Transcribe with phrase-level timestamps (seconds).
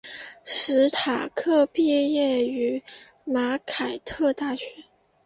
[0.43, 2.81] 史塔克毕业于
[3.23, 4.85] 马凯特大学。